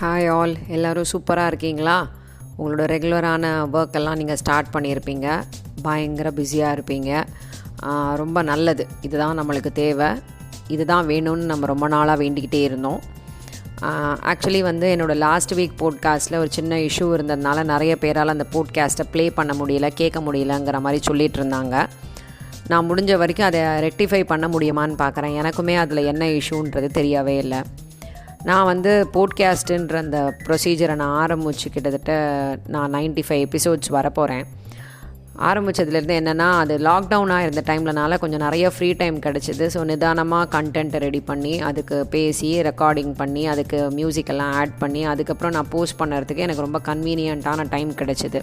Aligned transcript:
Hi 0.00 0.26
all 0.30 0.54
எல்லோரும் 0.68 1.04
சூப்பராக 1.10 1.50
இருக்கீங்களா? 1.50 1.94
உங்களோட 2.58 2.82
ரெகுலரான 2.92 3.44
ஒர்க் 3.76 3.94
எல்லாம் 3.98 4.16
நீங்கள் 4.16 4.38
ஸ்டார்ட் 4.40 4.66
பண்ணியிருப்பீங்க 4.72 5.26
பயங்கர 5.82 6.30
பிஸியாக 6.30 6.74
இருப்பீங்க. 6.76 7.10
ரொம்ப 8.20 8.42
நல்லது. 8.50 8.84
இதுதான் 9.00 9.38
நம்மளுக்கு 9.40 9.70
தேவை. 9.78 10.08
இதுதான் 10.74 11.06
வேணும்னு 11.06 11.46
நம்ம 11.52 11.66
ரொம்ப 11.66 11.88
நாளாக 11.94 12.22
வேண்டிக்கிட்டே 12.22 12.60
இருந்தோம். 12.68 13.00
ஆக்சுவலி 14.32 14.60
வந்து 14.68 14.90
என்னோடய 14.96 15.16
லாஸ்ட் 15.24 15.54
வீக் 15.60 15.80
போட்காஸ்ட்டில் 15.82 16.40
ஒரு 16.42 16.52
சின்ன 16.58 16.76
இஷ்யூ 16.88 17.08
இருந்ததுனால 17.18 17.64
நிறைய 17.72 17.96
பேரால் 18.04 18.34
அந்த 18.34 18.46
போட்காஸ்ட்டை 18.56 19.06
ப்ளே 19.10 19.30
பண்ண 19.30 19.54
முடியல 19.62 19.90
கேட்க 19.94 20.20
முடியலங்கிற 20.20 20.80
மாதிரி 20.88 21.00
சொல்லிகிட்டு 21.10 21.40
இருந்தாங்க. 21.42 21.86
நான் 22.68 22.90
முடிஞ்ச 22.90 23.16
வரைக்கும் 23.24 23.50
அதை 23.50 23.60
ரெக்டிஃபை 23.88 24.22
பண்ண 24.34 24.48
முடியுமான்னு 24.48 25.00
பார்க்குறேன் 25.04 25.40
எனக்குமே 25.40 25.76
அதில் 25.86 26.08
என்ன 26.12 26.24
இஷ்யூன்றது 26.38 26.90
தெரியவே 27.00 27.36
இல்லை. 27.44 27.62
நான் 28.48 28.64
வந்து 28.64 28.92
போட்காஸ்ட்டுன்ற 29.14 29.96
அந்த 29.96 30.18
ப்ரொசீஜரை 30.46 30.94
நான் 30.94 31.14
ஆரம்பித்து 31.22 31.70
கிட்டத்தட்ட 31.70 32.12
நான் 32.66 32.94
95 32.94 33.24
ஃபைவ் 33.26 33.42
எபிசோட்ஸ் 33.46 33.90
வரப்போகிறேன் 33.90 34.44
ஆரம்பித்ததுலேருந்து 35.48 36.18
என்னென்னா 36.20 36.46
அது 36.58 36.74
லாக்டவுனாக 36.78 37.46
இருந்த 37.46 37.62
டைம்லனால 37.66 38.18
கொஞ்சம் 38.18 38.40
நிறைய 38.40 38.70
ஃப்ரீ 38.70 38.92
டைம் 38.92 39.16
கிடச்சிது. 39.18 39.64
ஸோ 39.74 39.80
நிதானமாக 39.84 40.46
கண்டென்ட்டை 40.56 41.00
ரெடி 41.06 41.20
பண்ணி 41.20 41.60
அதுக்கு 41.60 42.06
பேசி 42.06 42.50
ரெக்கார்டிங் 42.62 43.12
பண்ணி 43.16 43.46
அதுக்கு 43.46 43.90
மியூசிக் 43.90 44.28
எல்லாம் 44.28 44.52
ஆட் 44.52 44.78
பண்ணி 44.78 45.04
அதுக்கப்புறம் 45.04 45.52
நான் 45.52 45.68
போஸ்ட் 45.70 46.00
பண்ணுறதுக்கு 46.00 46.46
எனக்கு 46.46 46.66
ரொம்ப 46.70 46.80
கன்வீனியண்ட்டான 46.84 47.68
டைம் 47.68 47.92
கிடச்சிது. 47.92 48.42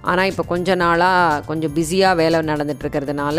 ஆனால் 0.00 0.26
இப்போ 0.26 0.42
கொஞ்ச 0.42 0.74
நாளாக 0.74 1.42
கொஞ்சம் 1.46 1.72
பிஸியாக 1.72 2.14
வேலை 2.14 2.40
நடந்துட்டு 2.40 2.84
இருக்கிறதுனால 2.84 3.38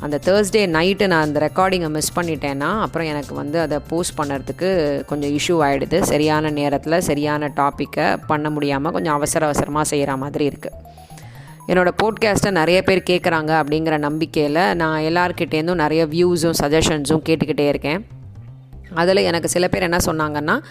அந்த 0.00 0.20
தேர்ஸ்டே 0.24 0.62
நைட்டு 0.66 1.06
நான் 1.06 1.22
அந்த 1.22 1.50
ரெக்கார்டிங்கை 1.50 1.88
மிஸ் 1.88 2.18
பண்ணிட்டேன்னா 2.18 2.80
அப்புறம் 2.80 3.08
எனக்கு 3.08 3.34
வந்து 3.34 3.60
அதை 3.60 3.78
போஸ்ட் 3.88 4.18
பண்ணுறதுக்கு 4.18 5.04
கொஞ்சம் 5.04 5.30
இஷ்யூ 5.30 5.66
ஆகிடுது 5.66 6.00
சரியான 6.00 6.50
நேரத்தில் 6.50 7.00
சரியான 7.00 7.48
டாப்பிக்கை 7.56 8.16
பண்ண 8.26 8.50
முடியாமல் 8.50 8.92
கொஞ்சம் 8.92 9.14
அவசர 9.14 9.46
அவசரமாக 9.46 9.84
செய்கிற 9.84 10.16
மாதிரி 10.16 10.48
இருக்குது 10.48 10.84
என்னோடய 11.68 11.92
போட்காஸ்ட்டை 12.02 12.50
நிறைய 12.50 12.82
பேர் 12.82 13.02
கேட்குறாங்க 13.10 13.52
அப்படிங்கிற 13.62 13.98
நம்பிக்கையில் 13.98 14.74
நான் 14.74 15.02
எல்லாருக்கிட்டேருந்தும் 15.02 15.74
நிறைய 15.74 16.06
வியூஸும் 16.06 16.54
சஜஷன்ஸும் 16.62 17.24
கேட்டுக்கிட்டே 17.28 17.68
இருக்கேன். 17.68 18.06
அதில் 18.94 19.16
எனக்கு 19.16 19.48
சில 19.48 19.68
பேர் 19.68 19.82
என்ன 19.82 19.96
சொன்னாங்கன்னா 20.06 20.62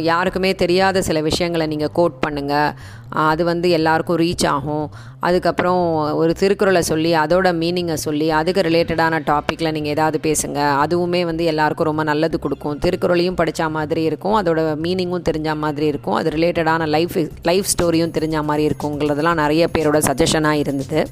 யாருக்குமே 0.00 0.54
தெரியாத 0.54 1.02
சில 1.02 1.20
விஷயங்களை 1.20 1.66
நீங்கள் 1.66 1.92
கோட் 1.92 2.18
பண்ணுங்கள் 2.26 2.74
அது 3.08 3.44
வந்து 3.44 3.70
எல்லாருக்கும் 3.70 4.16
ரீச் 4.16 4.46
ஆகும். 4.46 4.90
அதுக்கப்புறம் 5.20 5.82
ஒரு 6.16 6.34
திருக்குறளை 6.34 6.82
சொல்லி 6.82 7.14
அதோட 7.14 7.48
மீனிங்கை 7.62 7.94
சொல்லி 7.94 8.30
அதுக்கு 8.30 8.62
ரிலேட்டடான 8.62 9.20
டாப்பிக்கில் 9.30 9.72
நீங்கள் 9.72 9.92
ஏதாவது 9.92 10.18
பேசுங்க. 10.22 10.58
அதுவுமே 10.84 11.24
வந்து 11.24 11.44
எல்லாருக்கும் 11.44 11.86
ரொம்ப 11.86 12.02
நல்லது 12.02 12.38
கொடுக்கும். 12.38 12.78
திருக்குறளையும் 12.78 13.38
படித்த 13.40 13.68
மாதிரி 13.68 14.02
இருக்கும். 14.02 14.36
அதோட 14.42 14.60
மீனிங்கும் 14.84 15.26
தெரிஞ்ச 15.30 15.56
மாதிரி 15.56 15.86
இருக்கும். 15.86 16.14
அது 16.14 16.30
ரிலேட்டடான 16.30 16.86
லைஃப் 16.86 17.18
லைஃப் 17.42 17.66
ஸ்டோரியும் 17.74 18.14
தெரிஞ்ச 18.18 18.42
மாதிரி 18.42 18.74
இருக்குங்கிறதெல்லாம் 18.74 19.42
நிறைய 19.44 19.68
பேரோட 19.78 20.00
சஜஷனாக 20.10 20.62
இருந்தது. 20.64 21.08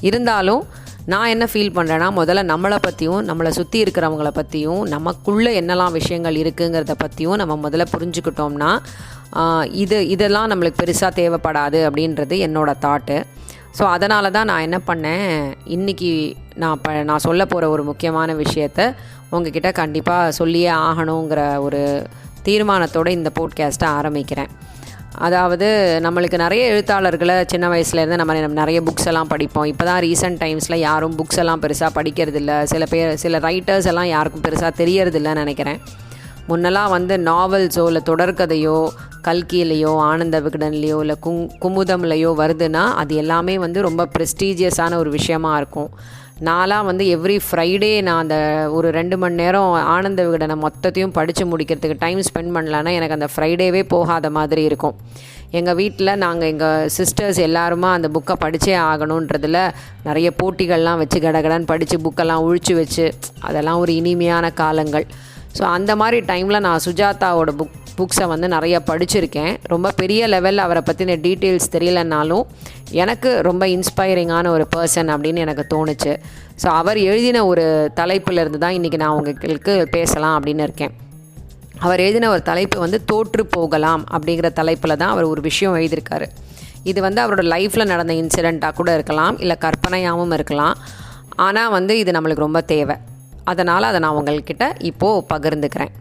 இருந்தாலும் 0.00 0.64
நான் 1.06 1.28
என்ன 1.28 1.44
ஃபீல் 1.52 1.74
பண்ணுறேன்னா 1.74 2.10
முதல்ல 2.14 2.42
நம்மளை 2.42 2.78
பற்றியும் 2.82 3.28
நம்மளை 3.28 3.48
சுற்றி 3.48 3.82
இருக்கிறவங்கள 3.82 4.28
பற்றியும் 4.28 4.88
நமக்குள்ளே 4.88 5.60
என்னெல்லாம் 5.60 5.92
விஷயங்கள் 5.92 6.34
இருக்குங்கிறத 6.34 6.94
பற்றியும் 6.98 7.36
நம்ம 7.36 7.68
முதல்ல 7.68 7.86
புரிஞ்சுக்கிட்டோம்னா 7.92 8.78
இது 9.70 10.08
இதெல்லாம் 10.08 10.50
நம்மளுக்கு 10.50 10.84
பெருசாக 10.84 11.12
தேவைப்படாது 11.14 11.90
அப்படின்றது 11.90 12.36
என்னோட 12.46 12.74
தாட்டு 12.80 13.24
ஸோ 13.78 13.82
அதனால 13.82 14.30
தான் 14.30 14.46
நான் 14.46 14.60
என்ன 14.60 14.80
பண்ணேன் 14.86 15.54
இன்றைக்கி 15.66 16.36
நான் 16.54 16.80
ப 16.80 17.02
நான் 17.02 17.18
சொல்ல 17.18 17.46
போகிற 17.46 17.68
ஒரு 17.68 17.84
முக்கியமான 17.84 18.34
விஷயத்த 18.34 18.94
உங்ககிட்ட 19.30 19.72
கண்டிப்பாக 19.72 20.32
சொல்லியே 20.32 20.70
ஆகணுங்கிற 20.70 21.60
ஒரு 21.60 22.06
தீர்மானத்தோடு 22.44 23.06
இந்த 23.06 23.30
போட்காஸ்ட்டை 23.40 23.88
ஆரம்பிக்கிறேன். 23.88 24.48
அதாவது 25.18 25.66
நம்மளுக்கு 26.02 26.38
நிறைய 26.38 26.66
எழுத்தாளர்களை 26.72 27.44
சின்ன 27.46 27.68
வயசுலேருந்து 27.68 28.16
நம்ம 28.16 28.34
நிறைய 28.34 28.82
புக்ஸ் 28.82 29.06
எல்லாம் 29.06 29.26
படிப்போம். 29.26 29.64
இப்போ 29.64 29.84
தான் 29.84 30.00
ரீசெண்ட் 30.02 30.38
டைம்ஸில் 30.38 30.74
யாரும் 30.74 31.16
புக்ஸ் 31.16 31.38
எல்லாம் 31.38 31.62
பெருசாக 31.62 31.90
படிக்கிறதில்ல. 31.94 32.62
சில 32.62 32.84
பேர் 32.84 33.16
சில 33.16 33.38
ரைட்டர்ஸ் 33.38 33.86
எல்லாம் 33.86 34.06
யாருக்கும் 34.06 34.42
பெருசாக 34.42 34.72
தெரியறதில்லன்னு 34.76 35.34
நினைக்கிறேன். 35.34 35.80
முன்னெல்லாம் 36.48 36.90
வந்து 36.90 37.16
நாவல்ஸோ 37.16 37.86
இல்லை 37.86 38.02
தொடர்கதையோ 38.06 38.88
கல்கியிலையோ 39.28 39.96
ஆனந்த 39.96 40.40
விகடன்லேயோ 40.40 41.00
இல்லை 41.00 41.16
குங் 41.20 41.50
குமுதம்லையோ 41.60 42.30
வருதுன்னா 42.42 42.94
அது 42.94 43.14
எல்லாமே 43.14 43.58
வந்து 43.58 43.82
ரொம்ப 43.82 44.08
ப்ரெஸ்டீஜியஸான 44.18 44.96
ஒரு 44.96 45.10
விஷயமா 45.10 45.56
இருக்கும். 45.56 45.90
நான்லாம் 46.48 46.86
வந்து 46.88 47.04
எவ்ரி 47.16 47.34
ஃப்ரைடே 47.46 47.90
நான் 48.06 48.20
அந்த 48.22 48.36
ஒரு 48.76 48.88
ரெண்டு 48.96 49.16
மணி 49.22 49.34
நேரம் 49.40 49.72
ஆனந்த 49.94 50.20
விகடனை 50.26 50.56
மொத்தத்தையும் 50.62 51.12
படித்து 51.18 51.44
முடிக்கிறதுக்கு 51.50 51.96
டைம் 52.04 52.20
ஸ்பெண்ட் 52.28 52.54
பண்ணலன்னா 52.56 52.92
எனக்கு 52.98 53.16
அந்த 53.18 53.28
ஃப்ரைடேவே 53.34 53.82
போகாத 53.94 54.30
மாதிரி 54.36 54.62
இருக்கும். 54.68 54.96
எங்கள் 55.58 55.76
வீட்டில் 55.80 56.12
நாங்கள் 56.24 56.50
எங்கள் 56.52 56.88
சிஸ்டர்ஸ் 56.96 57.40
எல்லாருமா 57.48 57.88
அந்த 57.96 58.10
புக்கை 58.16 58.36
படித்தே 58.44 58.74
ஆகணுன்றதுல 58.90 59.60
நிறைய 60.08 60.30
போட்டிகள்லாம் 60.42 61.02
வச்சு 61.02 61.20
கடகடன்னு 61.26 61.70
படித்து 61.72 61.98
புக்கெல்லாம் 62.06 62.44
உழிச்சு 62.48 62.76
வச்சு 62.80 63.06
அதெல்லாம் 63.48 63.82
ஒரு 63.84 63.94
இனிமையான 64.00 64.52
காலங்கள். 64.62 65.06
ஸோ 65.58 65.62
அந்த 65.76 65.92
மாதிரி 66.00 66.20
டைமில் 66.32 66.64
நான் 66.68 66.84
சுஜாதாவோட 66.86 67.52
புக் 67.60 67.78
புக்ஸை 68.00 68.26
வந்து 68.32 68.48
நிறைய 68.54 68.76
படிச்சிருக்கேன். 68.90 69.52
ரொம்ப 69.72 69.88
பெரிய 70.02 70.28
லெவலில் 70.34 70.64
அவரை 70.66 70.82
பற்றின 70.88 71.16
டீட்டெயில்ஸ் 71.26 71.68
தெரியலனாலும் 71.76 72.44
எனக்கு 73.02 73.30
ரொம்ப 73.48 73.64
இன்ஸ்பைரிங்கான 73.76 74.46
ஒரு 74.56 74.66
பர்சன் 74.76 75.12
அப்படின்னு 75.14 75.44
எனக்கு 75.46 75.64
தோணுச்சு. 75.74 76.14
ஸோ 76.62 76.68
அவர் 76.80 76.98
எழுதின 77.10 77.44
ஒரு 77.50 77.66
தலைப்பில் 78.00 78.42
இருந்து 78.44 78.62
தான் 78.64 78.76
இன்றைக்கி 78.78 79.00
நான் 79.04 79.16
உங்களுக்கு 79.18 79.74
பேசலாம் 79.96 80.36
அப்படின்னு 80.38 80.64
இருக்கேன். 80.68 80.94
அவர் 81.84 82.00
எழுதின 82.06 82.30
ஒரு 82.34 82.42
தலைப்பு 82.48 82.78
வந்து 82.84 82.98
தோற்று 83.10 83.42
போகலாம் 83.56 84.02
அப்படிங்கிற 84.14 84.48
தலைப்பில் 84.58 84.98
தான் 85.02 85.12
அவர் 85.14 85.30
ஒரு 85.32 85.42
விஷயம் 85.46 85.76
எழுதியிருக்காரு. 85.78 86.26
இது 86.90 86.98
வந்து 87.06 87.20
அவரோட 87.22 87.42
லைஃப்பில் 87.52 87.90
நடந்த 87.92 88.12
இன்சிடெண்ட்டாக 88.22 88.76
கூட 88.80 88.90
இருக்கலாம் 88.98 89.38
இல்லை 89.44 89.56
கற்பனையாகவும் 89.64 90.34
இருக்கலாம். 90.38 90.76
ஆனால் 91.46 91.72
வந்து 91.76 91.94
இது 92.02 92.10
நம்மளுக்கு 92.16 92.46
ரொம்ப 92.46 92.60
தேவை. 92.74 92.96
அதனால் 93.50 93.88
அதை 93.90 93.98
நான் 94.04 94.16
உங்கள்கிட்ட 94.20 94.64
இப்போது 94.90 95.24
பகிர்ந்துக்கிறேன். 95.32 95.92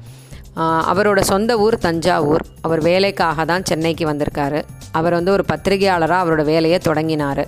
அவரோட 0.91 1.19
சொந்த 1.31 1.51
ஊர் 1.65 1.75
தஞ்சாவூர். 1.87 2.43
அவர் 2.67 2.81
வேலைக்காக 2.89 3.45
தான் 3.51 3.65
சென்னைக்கு 3.69 4.05
வந்திருக்காரு. 4.11 4.59
அவர் 4.99 5.17
வந்து 5.17 5.31
ஒரு 5.37 5.43
பத்திரிகையாளராக 5.51 6.23
அவரோட 6.23 6.43
வேலையை 6.53 6.79
தொடங்கினார். 6.87 7.43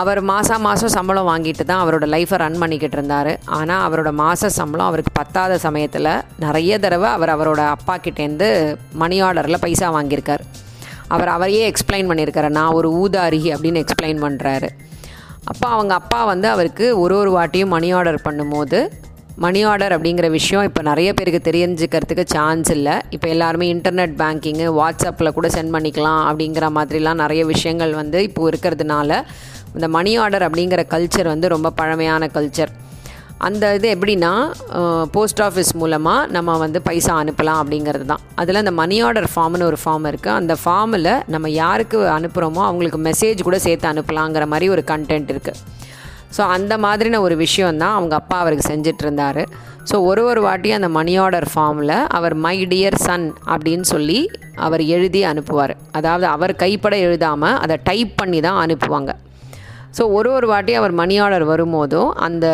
அவர் 0.00 0.20
மாதம் 0.30 0.62
மாதம் 0.66 0.92
சம்பளம் 0.96 1.28
வாங்கிட்டு 1.30 1.64
தான் 1.70 1.82
அவரோட 1.84 2.04
லைஃப்பை 2.14 2.36
ரன் 2.42 2.60
பண்ணிக்கிட்டு 2.62 2.96
இருந்தார். 2.98 3.30
ஆனால் 3.58 3.82
அவரோட 3.86 4.10
மாத 4.20 4.50
சம்பளம் 4.58 4.88
அவருக்கு 4.90 5.12
பத்தாத 5.20 5.58
சமயத்தில் 5.66 6.10
நிறைய 6.44 6.78
தடவை 6.84 7.08
அவர் 7.16 7.34
அவரோட 7.34 7.62
அப்பா 7.76 7.96
கிட்டேருந்து 8.06 8.48
மணி 9.02 9.18
ஆர்டரில் 9.26 9.62
பைசா 9.64 9.90
வாங்கியிருக்கார். 9.98 10.44
அவர் 11.14 11.34
அவரையே 11.36 11.64
எக்ஸ்பிளைன் 11.72 12.10
பண்ணியிருக்காரு. 12.10 12.50
நான் 12.58 12.76
ஒரு 12.78 12.90
ஊதாரி 13.02 13.42
அப்படின்னு 13.54 13.82
எக்ஸ்பிளைன் 13.84 14.24
பண்ணுறாரு 14.26 14.70
அப்போ 15.50 15.66
அவங்க 15.76 15.92
அப்பா 16.00 16.18
வந்து 16.32 16.46
அவருக்கு 16.54 16.86
ஒரு 17.04 17.14
ஒரு 17.20 17.30
வாட்டியும் 17.36 17.72
மணி 17.76 17.88
ஆர்டர் 17.98 18.24
பண்ணும்போது 18.26 18.78
மணி 19.40 19.64
ஆர்டர் 19.64 19.94
அப்படிங்கிற 19.96 20.30
விஷயம் 20.30 20.64
இப்போ 20.68 20.80
நிறைய 20.82 21.14
பேருக்கு 21.14 21.40
தெரிஞ்சுக்கிறதுக்கு 21.48 22.24
சான்ஸ் 22.32 22.70
இல்லை. 22.74 22.94
இப்போ 23.10 23.28
எல்லாருமே 23.28 23.66
இன்டர்நெட் 23.74 24.14
பேங்கிங்கு 24.20 24.66
வாட்ஸ்அப்பில் 24.78 25.34
கூட 25.36 25.48
சென்ட் 25.48 25.74
பண்ணிக்கலாம் 25.76 26.22
அப்படிங்கிற 26.30 26.66
மாதிரிலாம் 26.76 27.20
நிறைய 27.24 27.44
விஷயங்கள் 27.44 27.92
வந்து 27.94 28.22
இப்போ 28.22 28.50
இருக்கிறதுனால 28.50 29.10
இந்த 29.74 29.88
மணி 29.88 30.12
ஆர்டர் 30.18 30.46
அப்படிங்கிற 30.48 30.82
கல்ச்சர் 30.94 31.32
வந்து 31.34 31.48
ரொம்ப 31.48 31.70
பழமையான 31.70 32.26
கல்ச்சர் 32.36 32.72
அந்த 33.38 33.74
இது 33.76 33.86
எப்படின்னா 33.96 34.32
போஸ்ட் 35.14 35.42
ஆஃபீஸ் 35.42 35.70
மூலமாக 35.74 36.26
நம்ம 36.26 36.58
வந்து 36.58 36.82
பைசா 36.82 37.14
அனுப்பலாம் 37.22 37.60
அப்படிங்கிறது 37.62 38.04
தான். 38.04 38.20
அதில் 38.34 38.60
அந்த 38.60 38.70
மணி 38.70 39.02
ஆர்டர் 39.02 39.28
ஃபார்ம்னு 39.34 39.68
ஒரு 39.70 39.78
ஃபார்ம் 39.84 40.06
இருக்குது 40.10 40.38
அந்த 40.40 40.56
ஃபார்மில் 40.64 41.12
நம்ம 41.28 41.48
யாருக்கு 41.50 42.00
அனுப்புகிறோமோ 42.18 42.62
அவங்களுக்கு 42.68 43.00
மெசேஜ் 43.10 43.46
கூட 43.48 43.58
சேர்த்து 43.58 43.88
அனுப்பலாங்கிற 43.92 44.46
மாதிரி 44.46 44.68
ஒரு 44.68 44.84
கண்டென்ட் 44.92 45.32
இருக்குது 45.34 45.58
ஸோ 46.36 46.42
அந்த 46.56 46.74
மாதிரின 46.84 47.20
ஒரு 47.26 47.36
விஷயம் 47.44 47.80
தான் 47.82 47.96
அவங்க 47.98 48.14
அப்பா 48.20 48.36
அவருக்கு 48.42 48.70
செஞ்சுட்டு 48.72 49.44
ஸோ 49.90 49.96
ஒரு 50.08 50.22
ஒரு 50.30 50.40
வாட்டியும் 50.46 50.78
அந்த 50.78 50.88
மணி 50.96 51.12
ஆர்டர் 51.22 51.46
ஃபார்மில் 51.52 51.96
அவர் 52.16 52.34
மை 52.44 52.56
டியர் 52.72 52.96
சன் 53.06 53.26
அப்படின்னு 53.54 53.86
சொல்லி 53.94 54.18
அவர் 54.66 54.82
எழுதி 54.96 55.20
அனுப்புவார். 55.30 55.74
அதாவது 55.98 56.26
அவர் 56.34 56.52
கைப்பட 56.62 56.94
எழுதாமல் 57.06 57.58
அதை 57.64 57.76
டைப் 57.88 58.12
பண்ணி 58.20 58.40
தான் 58.46 58.58
அனுப்புவாங்க. 58.64 59.12
ஸோ 59.96 60.02
ஒரு 60.18 60.28
ஒரு 60.36 60.46
வாட்டி 60.52 60.74
அவர் 60.80 60.94
மணி 61.00 61.16
ஆர்டர் 61.24 61.46
வரும்போதும் 61.52 62.10
அந்த 62.26 62.46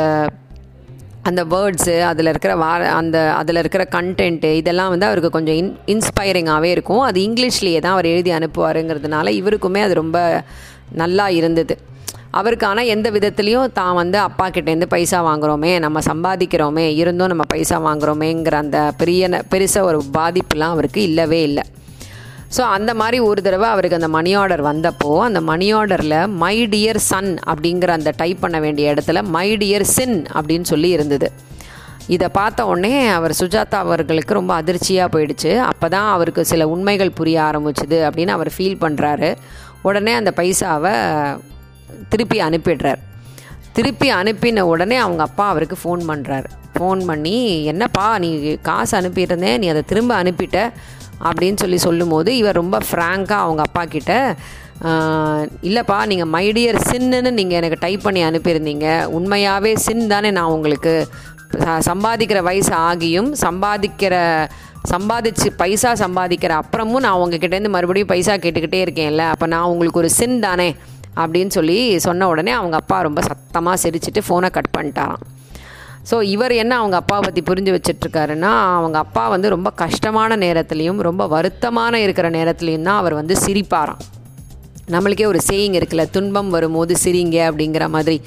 அந்த 1.28 1.42
வேர்ட்ஸு 1.52 1.94
அதில் 2.10 2.30
இருக்கிற 2.32 2.52
வா 2.62 2.70
அந்த 3.00 3.16
அதில் 3.40 3.60
இருக்கிற 3.62 3.82
கண்டென்ட்டு 3.96 4.50
இதெல்லாம் 4.60 4.92
வந்து 4.92 5.08
அவருக்கு 5.08 5.30
கொஞ்சம் 5.36 5.58
இன் 5.62 5.70
இன்ஸ்பைரிங்காகவே 5.94 6.70
இருக்கும். 6.76 7.02
அது 7.08 7.18
இங்கிலீஷ்லேயே 7.28 7.80
தான் 7.86 7.96
அவர் 7.96 8.10
எழுதி 8.14 8.32
அனுப்புவாருங்கிறதுனால 8.38 9.28
இவருக்குமே 9.40 9.82
அது 9.86 9.94
ரொம்ப 10.02 10.18
நல்லா 11.02 11.26
இருந்தது. 11.40 11.76
அவருக்கு 12.30 12.66
ஆனால் 12.66 12.90
எந்த 12.94 13.08
விதத்துலேயும் 13.10 13.72
தான் 13.78 13.94
வந்து 13.94 14.18
அப்பா 14.18 14.46
கிட்டேருந்து 14.48 14.88
பைசா 14.94 15.18
வாங்குகிறோமே 15.28 15.72
நம்ம 15.84 15.98
சம்பாதிக்கிறோமே 16.10 16.86
இருந்தும் 17.02 17.32
நம்ம 17.32 17.44
பைசா 17.52 17.76
வாங்குகிறோமேங்கிற 17.86 18.56
அந்த 18.64 18.80
பெரிய 19.00 19.42
பெருசாக 19.52 19.90
ஒரு 19.90 20.00
பாதிப்புலாம் 20.18 20.74
அவருக்கு 20.76 21.02
இல்லவே 21.02 21.42
இல்லை. 21.42 21.64
ஸோ 22.56 22.62
அந்த 22.76 22.90
மாதிரி 23.00 23.18
ஒரு 23.30 23.40
தடவை 23.46 23.68
அவருக்கு 23.68 23.98
அந்த 24.00 24.08
மணி 24.08 24.30
ஆர்டர் 24.42 24.62
வந்தப்போ 24.68 25.10
அந்த 25.28 25.40
மணி 25.48 25.66
ஆர்டரில் 25.78 26.18
மை 26.42 26.56
டியர் 26.74 27.00
சன் 27.08 27.32
அப்படிங்கிற 27.52 27.90
அந்த 27.98 28.12
டைப் 28.16 28.40
பண்ண 28.44 28.58
வேண்டிய 28.64 28.94
இடத்துல 28.94 29.22
மை 29.36 29.48
டியர் 29.62 29.86
சின் 29.96 30.18
அப்படின்னு 30.38 30.66
சொல்லி 30.72 30.88
இருந்தது. 30.88 31.28
இதை 32.06 32.28
பார்த்த 32.38 32.66
உடனே 32.66 32.94
அவர் 33.16 33.32
சுஜாதா 33.40 33.78
அவர்களுக்கு 33.86 34.38
ரொம்ப 34.38 34.52
அதிர்ச்சியாக 34.54 35.12
போயிடுச்சு. 35.14 35.50
அப்போ 35.70 35.88
தான் 35.88 36.08
அவருக்கு 36.12 36.44
சில 36.52 36.68
உண்மைகள் 36.68 37.16
புரிய 37.18 37.38
ஆரம்பிச்சுது 37.48 37.98
அப்படின்னு 38.08 38.34
அவர் 38.36 38.50
ஃபீல் 38.56 38.82
பண்ணுறாரு 38.84 39.30
உடனே 39.82 40.12
அந்த 40.12 40.30
பைசாவை 40.36 40.94
திருப்பி 42.08 42.40
அனுப்பிடுறார். 42.40 43.00
திருப்பி 43.72 44.10
அனுப்பின 44.10 44.60
உடனே 44.60 44.96
அவங்க 44.96 45.22
அப்பா 45.22 45.48
அவருக்கு 45.48 45.76
ஃபோன் 45.84 46.00
பண்ணுறார் 46.00 46.44
ஃபோன் 46.78 47.06
பண்ணி 47.06 47.64
என்னப்பா 47.64 48.18
நீ 48.18 48.56
காசு 48.62 49.00
அனுப்பியிருந்தேன் 49.00 49.58
நீ 49.58 49.68
அதை 49.68 49.82
திரும்ப 49.82 50.14
அனுப்பிட்ட? 50.14 50.72
அப்படின்னு 51.24 51.56
சொல்லி 51.56 51.78
சொல்லும்போது 51.78 52.36
இவர் 52.36 52.54
ரொம்ப 52.54 52.78
ஃப்ராங்காக 52.90 53.32
அவங்க 53.32 53.62
அப்பா 53.62 53.84
கிட்ட 53.84 54.36
இல்லைப்பா 55.62 56.06
நீங்கள் 56.06 56.30
மைடியர் 56.30 56.80
சின்னுன்னு 56.90 57.30
நீங்கள் 57.30 57.56
எனக்கு 57.56 57.76
டைப் 57.80 58.02
பண்ணி 58.02 58.24
அனுப்பியிருந்தீங்க. 58.24 59.04
உண்மையாகவே 59.04 59.76
சின் 59.76 60.06
தானே 60.06 60.30
நான் 60.30 60.50
உங்களுக்கு 60.50 61.08
ச- 61.52 61.80
சம்பாதிக்கிற 61.86 62.42
வயசு 62.42 62.72
ஆகியும் 62.72 63.32
சம்பாதிக்கிற 63.40 64.14
சம்பாதிச்சு 64.90 65.46
பைசா 65.56 65.92
சம்பாதிக்கிற 65.92 66.60
அப்புறமும் 66.60 67.00
நான் 67.00 67.18
உங்ககிட்டேருந்து 67.18 67.68
மறுபடியும் 67.68 68.08
பைசா 68.08 68.34
கேட்டுக்கிட்டே 68.34 68.80
இருக்கேன்ல. 68.86 69.18
அப்போ 69.18 69.46
நான் 69.46 69.62
உங்களுக்கு 69.62 69.98
ஒரு 69.98 70.10
சின் 70.10 70.40
தானே? 70.40 70.74
அப்படின்னு 71.22 71.54
சொல்லி 71.58 71.78
சொன்ன 72.06 72.28
உடனே 72.28 72.54
அவங்க 72.60 72.76
அப்பா 72.76 72.98
ரொம்ப 73.00 73.22
சத்தமாக 73.30 73.82
சிரிச்சிட்டு 73.82 74.22
ஃபோனை 74.28 74.50
கட் 74.56 74.72
பண்ணிட்டாராம் 74.76 75.24
ஸோ 76.10 76.16
இவர் 76.34 76.52
என்ன 76.62 76.72
அவங்க 76.80 76.96
அப்பாவை 76.96 77.22
பற்றி 77.24 77.40
புரிஞ்சு 77.48 77.72
வச்சிட்ருக்காருன்னா 77.74 78.50
அவங்க 78.76 78.96
அப்பா 79.04 79.24
வந்து 79.32 79.48
ரொம்ப 79.54 79.68
கஷ்டமான 79.82 80.36
நேரத்துலையும் 80.36 81.00
ரொம்ப 81.08 81.22
வருத்தமான 81.34 81.94
இருக்கிற 82.04 82.26
நேரத்துலையும் 82.36 82.86
தான் 82.88 83.00
அவர் 83.00 83.14
வந்து 83.14 83.34
சிரிப்பாராம். 83.46 84.02
நம்மளுக்கே 84.90 85.26
ஒரு 85.32 85.40
சேயிங் 85.48 85.74
இருக்குல்ல 85.78 86.04
துன்பம் 86.10 86.50
வரும்போது 86.50 86.92
சிரிங்க 87.04 87.38
அப்படிங்கிற 87.48 87.86
மாதிரி. 87.96 88.18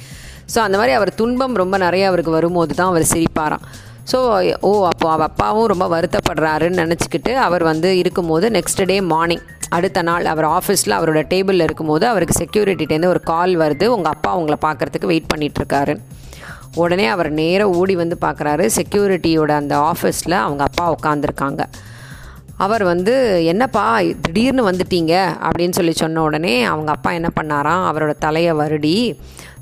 ஸோ 0.54 0.60
அந்த 0.66 0.76
மாதிரி 0.78 0.94
அவர் 0.98 1.12
துன்பம் 1.22 1.56
ரொம்ப 1.62 1.76
நிறைய 1.78 2.04
அவருக்கு 2.10 2.32
வரும்போது 2.38 2.74
தான் 2.74 2.92
அவர் 2.94 3.06
சிரிப்பாராம். 3.14 3.64
ஸோ 4.12 4.20
ஓ 4.62 4.72
அப்போ 4.92 5.08
அவள் 5.12 5.28
அப்பாவும் 5.30 5.70
ரொம்ப 5.74 5.88
வருத்தப்படுறாருன்னு 5.88 6.82
நினச்சிக்கிட்டு 6.84 7.34
அவர் 7.48 7.64
வந்து 7.64 7.90
இருக்கும்போது 7.98 8.46
நெக்ஸ்ட் 8.58 8.84
டே 8.92 8.98
மார்னிங் 9.14 9.44
அடுத்த 9.76 10.00
நாள் 10.02 10.26
அவர் 10.34 10.48
ஆஃபீஸில் 10.58 10.96
அவரோட 10.98 11.22
டேபிளில் 11.34 11.66
இருக்கும்போது 11.68 12.06
அவருக்கு 12.08 12.36
செக்யூரிட்டிட்டேருந்து 12.42 13.14
ஒரு 13.14 13.22
கால் 13.32 13.54
வருது. 13.58 13.86
உங்கள் 13.98 14.14
அப்பா 14.16 14.32
உங்களை 14.38 14.58
பார்க்குறதுக்கு 14.66 15.12
வெயிட் 15.12 15.32
பண்ணிகிட்ருக்காரு 15.34 15.96
உடனே 16.76 17.06
அவர் 17.06 17.30
நேராக 17.32 17.78
ஓடி 17.80 17.96
வந்து 17.96 18.18
பார்க்குறாரு. 18.22 18.66
செக்யூரிட்டியோட 18.78 19.52
அந்த 19.62 19.92
ஆஃபீஸில் 19.92 20.42
அவங்க 20.46 20.64
அப்பா 20.64 20.86
உட்காந்துருக்காங்க 20.96 21.64
அவர் 22.58 22.84
வந்து 22.84 23.14
என்னப்பா 23.46 23.86
திடீர்னு 24.22 24.64
வந்துட்டீங்க? 24.72 25.14
அப்படின்னு 25.48 25.76
சொல்லி 25.78 25.94
சொன்ன 25.94 26.22
உடனே 26.22 26.56
அவங்க 26.64 26.92
அப்பா 26.92 27.12
என்ன 27.12 27.30
பண்ணாராம்? 27.40 27.86
அவரோட 27.90 28.14
தலையை 28.26 28.54
வருடி 28.54 28.98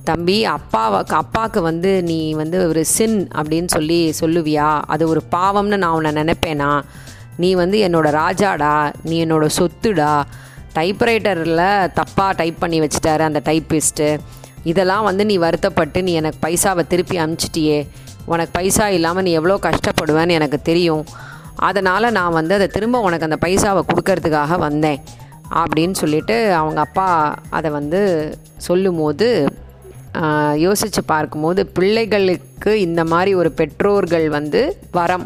தம்பி 0.04 0.46
அப்பாவை 0.46 1.00
அப்பாவுக்கு 1.08 1.62
வந்து 1.62 1.92
நீ 2.04 2.20
வந்து 2.34 2.68
ஒரு 2.68 2.86
சின் 2.86 3.20
அப்படின்னு 3.36 3.70
சொல்லி 3.76 4.14
சொல்லுவியா? 4.20 4.70
அது 4.88 5.04
ஒரு 5.08 5.22
பாவம்னு 5.32 5.80
நான் 5.84 5.96
உன்னை 6.00 6.12
நினைப்பேனா? 6.12 6.72
நீ 7.44 7.50
வந்து 7.62 7.78
என்னோட 7.88 8.08
ராஜாடா 8.22 8.74
நீ 9.10 9.16
என்னோட 9.26 9.46
சொத்துடா. 9.58 10.14
டைப்ரைட்டரில் 10.78 11.66
தப்பாக 12.00 12.32
டைப் 12.40 12.60
பண்ணி 12.64 12.80
வச்சிட்டாரு 12.84 13.24
அந்த 13.30 13.40
டைப்பிஸ்ட்டு 13.48 14.08
இதெல்லாம் 14.72 15.08
வந்து 15.08 15.24
நீ 15.30 15.36
வருத்தப்பட்டு 15.44 16.00
நீ 16.08 16.14
எனக்கு 16.22 16.40
பைசாவை 16.46 16.84
திருப்பி 16.92 17.18
அனுப்பிச்சிட்டியே. 17.24 17.80
உனக்கு 18.32 18.52
பைசா 18.58 18.88
இல்லாமல் 18.98 19.26
நீ 19.28 19.32
எவ்வளோ 19.40 19.56
கஷ்டப்படுவேன்னு 19.68 20.38
எனக்கு 20.40 20.60
தெரியும். 20.70 21.04
அதனால் 21.68 22.16
நான் 22.18 22.38
வந்து 22.40 22.54
அதை 22.58 22.68
திரும்ப 22.76 23.02
உனக்கு 23.08 23.28
அந்த 23.28 23.40
பைசாவை 23.46 23.82
கொடுக்கறதுக்காக 23.90 24.58
வந்தேன். 24.68 25.00
அப்படின்னு 25.62 25.96
சொல்லிட்டு 26.02 26.36
அவங்க 26.60 26.80
அப்பா 26.88 27.08
அதை 27.58 27.70
வந்து 27.78 28.02
சொல்லும்போது 28.68 29.28
யோசித்து 30.66 31.02
பார்க்கும்போது 31.14 31.62
பிள்ளைகளுக்கு 31.78 32.72
இந்த 32.86 33.02
மாதிரி 33.12 33.32
ஒரு 33.42 33.50
பெற்றோர்கள் 33.60 34.26
வந்து 34.38 34.62
வரம் 34.98 35.26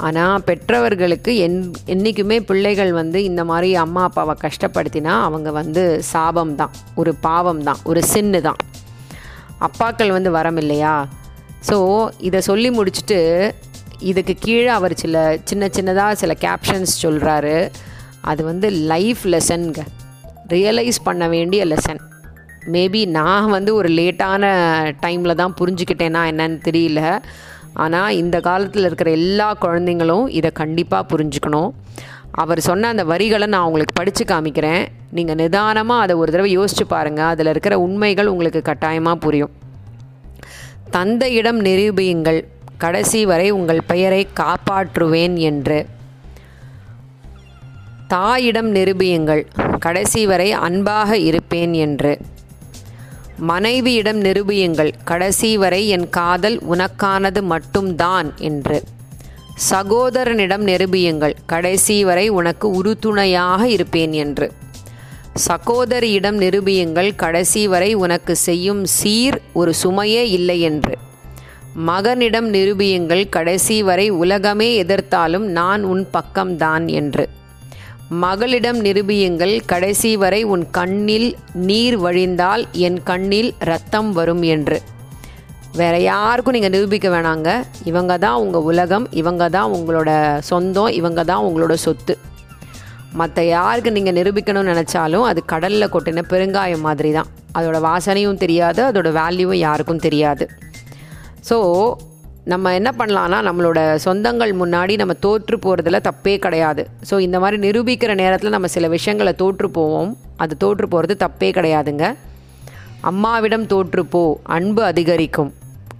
ஆனால் 0.00 0.42
பெற்றவர்களுக்கு 0.42 1.36
என் 1.36 1.74
என்றைக்குமே 1.86 2.40
பிள்ளைகள் 2.40 2.92
வந்து 2.92 3.24
இந்த 3.24 3.44
மாதிரி 3.44 3.74
அம்மா 3.74 4.02
அப்பாவை 4.02 4.34
கஷ்டப்படுத்தினா 4.40 5.08
அவங்க 5.08 5.50
வந்து 5.50 6.00
சாபம் 6.00 6.54
தான் 6.54 6.70
ஒரு 6.94 7.14
பாவம் 7.14 7.62
தான் 7.62 7.76
ஒரு 7.84 8.02
சின்னு 8.14 8.40
தான் 8.40 8.56
அப்பாக்கள் 9.58 10.10
வந்து 10.10 10.30
வரம் 10.30 10.56
இல்லையா 10.56 11.06
ஸோ 11.68 12.08
இதை 12.18 12.40
சொல்லி 12.40 12.70
முடிச்சுட்டு 12.70 13.52
இதுக்கு 14.00 14.34
கீழே 14.38 14.66
அவர் 14.66 14.94
சில 14.94 15.38
சின்ன 15.44 15.66
சின்னதாக 15.66 16.12
சில 16.12 16.32
கேப்ஷன்ஸ் 16.32 17.02
சொல்கிறாரு 17.02 17.70
அது 18.20 18.44
வந்து 18.44 18.70
லைஃப் 18.70 19.22
லெசன்ங்க 19.24 19.80
ரியலைஸ் 20.48 21.00
பண்ண 21.04 21.28
வேண்டிய 21.28 21.64
லெசன் 21.64 22.00
மேபி 22.66 23.06
நான் 23.06 23.50
வந்து 23.50 23.74
ஒரு 23.74 23.88
லேட்டான 23.88 24.44
டைமில் 25.00 25.34
தான் 25.34 25.54
புரிஞ்சுக்கிட்டேன்னா 25.60 26.22
என்னன்னு 26.30 26.58
தெரியல. 26.58 27.22
ஆனால் 27.84 28.16
இந்த 28.22 28.36
காலத்தில் 28.40 28.84
இருக்கிற 28.84 29.10
எல்லா 29.10 29.48
குழந்தைங்களும் 29.60 30.26
இதை 30.38 30.50
கண்டிப்பாக 30.50 31.04
புரிஞ்சுக்கணும். 31.10 31.70
அவர் 32.42 32.60
சொன்ன 32.60 32.88
அந்த 32.88 33.04
வரிகளை 33.04 33.46
நான் 33.46 33.66
உங்களுக்கு 33.68 33.94
படித்து 33.94 34.24
காமிக்கிறேன். 34.24 34.84
நீங்கள் 35.10 35.34
நிதானமாக 35.34 36.04
அதை 36.04 36.14
ஒரு 36.16 36.30
தடவை 36.32 36.50
யோசிச்சு 36.58 36.84
பாருங்கள் 36.88 37.24
அதில் 37.24 37.46
இருக்கிற 37.46 37.74
உண்மைகள் 37.78 38.26
உங்களுக்கு 38.26 38.62
கட்டாயமாக 38.62 39.16
புரியும். 39.16 39.52
தந்தையிடம் 40.90 41.60
நிரூபியுங்கள். 41.64 42.40
கடைசி 42.84 43.20
வரை 43.26 43.50
உங்கள் 43.50 43.82
பெயரை 43.86 44.22
காப்பாற்றுவேன் 44.40 45.36
என்று. 45.50 45.78
தாயிடம் 48.08 48.74
நிரூபியுங்கள். 48.74 49.42
கடைசி 49.78 50.26
வரை 50.26 50.48
அன்பாக 50.66 51.18
இருப்பேன் 51.28 51.72
என்று. 51.86 52.12
மனைவியிடம் 53.38 54.20
நிரூபியுங்கள் 54.20 54.92
கடைசி 55.04 55.56
வரை 55.56 55.88
என் 55.88 56.08
காதல் 56.08 56.58
உனக்கானது 56.70 57.42
மட்டும்தான் 57.42 58.32
என்று. 58.36 58.82
சகோதரனிடம் 59.70 60.66
நிரூபியுங்கள் 60.66 61.34
கடைசி 61.46 62.04
வரை 62.04 62.28
உனக்கு 62.28 62.70
உறுதுணையாக 62.70 63.68
இருப்பேன் 63.68 64.12
என்று. 64.12 64.52
சகோதரியிடம் 65.48 66.38
நிரூபியுங்கள் 66.38 67.12
கடைசி 67.16 67.68
வரை 67.68 67.94
உனக்கு 67.94 68.36
செய்யும் 68.36 68.84
சீர் 68.84 69.40
ஒரு 69.52 69.72
சுமையே 69.82 70.22
இல்லை 70.22 70.60
என்று. 70.60 70.98
மகனிடம் 71.74 72.52
நிரூபியுங்கள் 72.52 73.28
கடைசி 73.28 73.82
வரை 73.82 74.10
உலகமே 74.10 74.82
எதிர்த்தாலும் 74.82 75.38
நான் 75.38 75.82
உன் 75.82 76.06
பக்கம்தான் 76.12 76.86
என்று. 76.86 77.28
மகளிடம் 78.10 78.78
நிரூபியுங்கள் 78.86 79.54
கடைசி 79.70 80.10
வரை 80.22 80.42
உன் 80.54 80.62
கண்ணில் 80.70 81.30
நீர் 81.68 81.96
வழிந்தால் 82.04 82.62
என் 82.86 82.98
கண்ணில் 83.08 83.50
ரத்தம் 83.70 84.10
வரும் 84.12 84.42
என்று. 84.54 84.78
வேற 85.80 85.94
யாருக்கும் 86.00 86.56
நீங்கள் 86.56 86.74
நிரூபிக்க 86.74 87.08
வேணாங்க. 87.14 87.48
இவங்க 87.84 88.18
தான் 88.24 88.40
உங்கள் 88.44 88.66
உலகம் 88.70 89.06
இவங்க 89.20 89.48
தான் 89.56 89.72
உங்களோட 89.78 90.10
சொந்தம் 90.50 90.92
இவங்க 91.00 91.24
தான் 91.30 91.44
உங்களோட 91.48 91.74
சொத்து. 91.86 92.16
மற்ற 93.20 93.44
யாருக்கு 93.44 93.96
நீங்கள் 93.96 94.16
நிரூபிக்கணும்னு 94.18 94.72
நினச்சாலும் 94.72 95.26
அது 95.30 95.42
கடலில் 95.52 95.92
கொட்டின 95.94 96.24
பெருங்காயம் 96.32 96.86
மாதிரி 96.88 97.12
தான் 97.18 97.30
அதோட 97.58 97.78
வாசனையும் 97.90 98.42
தெரியாது 98.44 98.82
அதோட 98.90 99.10
வேல்யூவும் 99.20 99.64
யாருக்கும் 99.66 100.04
தெரியாது. 100.06 100.46
ஸோ 101.48 101.58
நம்ம 102.50 102.72
என்ன 102.78 102.90
பண்ணலான்னா 102.98 103.38
நம்மளோட 103.46 103.78
சொந்தங்கள் 104.04 104.52
முன்னாடி 104.60 104.96
நம்ம 104.96 105.14
தோற்று 105.24 105.56
போகிறதுல 105.56 105.98
தப்பே 106.08 106.34
கிடையாது. 106.38 106.82
ஸோ 107.10 107.14
இந்த 107.18 107.36
மாதிரி 107.42 107.56
நிரூபிக்கிற 107.64 108.14
நேரத்தில் 108.14 108.54
நம்ம 108.56 108.68
சில 108.74 108.88
விஷயங்களை 108.88 109.32
தோற்று 109.34 109.70
போவோம். 109.70 110.10
அது 110.36 110.56
தோற்று 110.56 110.88
போகிறது 110.88 111.14
தப்பே 111.24 111.48
கிடையாதுங்க. 111.56 112.04
அம்மாவிடம் 113.00 113.66
தோற்றுப்போ 113.66 114.22
அன்பு 114.42 114.82
அதிகரிக்கும். 114.84 115.50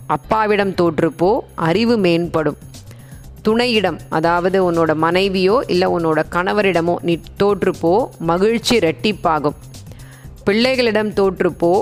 அப்பாவிடம் 0.06 0.72
தோற்றுப்போ 0.82 1.30
அறிவு 1.54 1.96
மேம்படும். 1.98 2.60
துணையிடம் 3.48 3.98
அதாவது 4.08 4.58
உன்னோட 4.68 4.94
மனைவியோ 5.06 5.56
இல்லை 5.72 5.88
உன்னோட 5.88 6.22
கணவரிடமோ 6.36 6.96
நீ 7.08 7.14
தோற்றுப்போ 7.42 7.92
மகிழ்ச்சி 8.30 8.78
ரெட்டிப்பாகும் 8.78 9.58
பிள்ளைகளிடம் 10.46 11.12
தோற்றுப்போ 11.20 11.74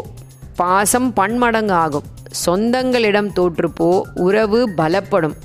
பாசம் 0.57 1.09
பன்மடங்கு 1.13 1.75
ஆகும் 1.85 2.09
சொந்தங்களிடம் 2.43 3.31
தோற்றுப்போ 3.39 3.91
உறவு 4.27 4.61
பலப்படும். 4.79 5.37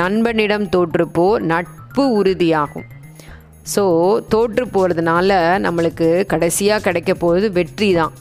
நண்பனிடம் 0.00 0.66
தோற்றுப்போ 0.74 1.26
நட்பு 1.52 2.04
உறுதியாகும். 2.18 2.86
ஸோ 3.74 3.84
தோற்று 4.32 4.64
போகிறதுனால 4.74 5.30
நம்மளுக்கு 5.66 6.08
கடைசியாக 6.32 6.84
கிடைக்க 6.86 7.12
போகிறது 7.22 7.48
வெற்றி 7.58 7.88
தான். 7.98 8.14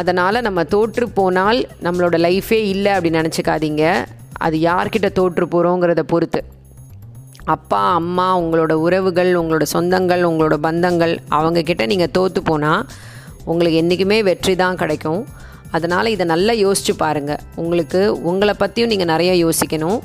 அதனால் 0.00 0.44
நம்ம 0.46 0.60
தோற்று 0.74 1.06
போனால் 1.18 1.58
நம்மளோட 1.86 2.16
லைஃபே 2.26 2.58
இல்லை 2.72 2.90
அப்படின்னு 2.96 3.20
நினச்சிக்காதீங்க. 3.22 3.84
அது 4.46 4.56
யார்கிட்ட 4.68 5.08
தோற்று 5.18 5.44
போகிறோங்கிறத 5.54 6.02
பொறுத்து. 6.12 6.40
அப்பா 7.54 7.80
அம்மா 8.00 8.26
உங்களோட 8.42 8.72
உறவுகள் 8.86 9.30
உங்களோட 9.40 9.64
சொந்தங்கள் 9.74 10.22
உங்களோட 10.30 10.56
பந்தங்கள் 10.66 11.14
அவங்கக்கிட்ட 11.38 11.84
நீங்கள் 11.92 12.14
தோற்று 12.16 12.40
போனால் 12.50 12.82
உங்களுக்கு 13.50 13.80
என்றைக்குமே 13.82 14.18
வெற்றி 14.28 14.54
தான் 14.62 14.80
கிடைக்கும். 14.82 15.20
அதனால் 15.76 16.12
இதை 16.14 16.24
நல்லா 16.32 16.52
யோசிச்சு 16.64 16.92
பாருங்கள் 17.02 17.42
உங்களுக்கு 17.62 18.00
உங்களை 18.30 18.54
பற்றியும் 18.62 18.92
நீங்கள் 18.92 19.10
நிறைய 19.12 19.32
யோசிக்கணும். 19.44 19.98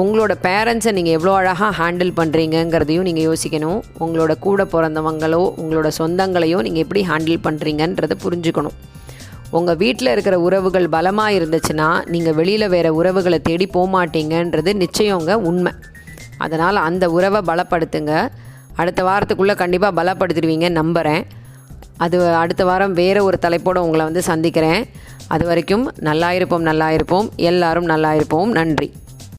உங்களோட 0.00 0.32
பேரண்ட்ஸை 0.46 0.92
நீங்கள் 0.96 1.16
எவ்வளோ 1.16 1.32
அழகாக 1.40 1.72
ஹேண்டில் 1.80 2.12
பண்ணுறீங்கங்கிறதையும் 2.18 3.06
நீங்கள் 3.08 3.26
யோசிக்கணும். 3.28 3.80
உங்களோட 4.04 4.32
கூட 4.46 4.64
பிறந்தவங்களோ 4.74 5.42
உங்களோட 5.62 5.90
சொந்தங்களையோ 6.00 6.60
நீங்கள் 6.66 6.84
எப்படி 6.84 7.02
ஹேண்டில் 7.10 7.44
பண்ணுறீங்கன்றதை 7.46 8.16
புரிஞ்சுக்கணும். 8.24 8.76
உங்கள் 9.58 9.78
வீட்டில் 9.82 10.12
இருக்கிற 10.14 10.36
உறவுகள் 10.46 10.88
பலமாக 10.94 11.36
இருந்துச்சுன்னா 11.38 11.88
நீங்கள் 12.14 12.36
வெளியில் 12.40 12.72
வேறு 12.74 12.90
உறவுகளை 13.00 13.38
தேடி 13.48 13.68
போகமாட்டீங்கன்றது 13.76 14.72
நிச்சயங்க 14.82 15.34
உண்மை. 15.50 15.72
அதனால் 16.44 16.84
அந்த 16.88 17.04
உறவை 17.18 17.42
பலப்படுத்துங்க. 17.50 18.14
அடுத்த 18.82 19.02
வாரத்துக்குள்ளே 19.08 19.54
கண்டிப்பாக 19.60 19.96
பலப்படுத்திடுவீங்கன்னு 19.98 20.80
நம்புகிறேன் 20.82 21.22
அது 22.04 22.18
அடுத்த 22.34 22.62
வாரம் 22.64 22.92
வேறு 22.92 23.20
ஒரு 23.24 23.38
தலைப்போடு 23.38 23.84
உங்களை 23.84 24.04
வந்து 24.04 24.22
சந்திக்கிறேன். 24.22 24.82
அது 25.34 25.44
வரைக்கும் 25.46 25.84
நல்லா 26.08 26.32
இருப்போம் 26.32 26.66
நல்லா 26.70 26.90
இருப்போம் 26.90 27.28
எல்லாரும் 27.50 27.88
நல்லா 27.92 28.14
இருப்போம் 28.14 28.50
நன்றி. 28.50 28.88